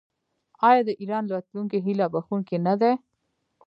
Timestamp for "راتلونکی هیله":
1.33-2.05